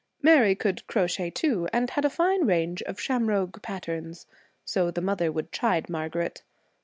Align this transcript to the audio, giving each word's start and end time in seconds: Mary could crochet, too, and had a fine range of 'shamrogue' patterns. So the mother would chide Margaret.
Mary 0.23 0.55
could 0.55 0.87
crochet, 0.87 1.29
too, 1.29 1.67
and 1.71 1.91
had 1.91 2.03
a 2.05 2.09
fine 2.09 2.43
range 2.45 2.81
of 2.81 2.99
'shamrogue' 2.99 3.61
patterns. 3.61 4.25
So 4.65 4.89
the 4.89 4.99
mother 4.99 5.31
would 5.31 5.51
chide 5.51 5.91
Margaret. 5.91 6.41